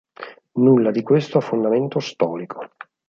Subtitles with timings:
[0.53, 2.65] Nulla di questo ha fondamento storico.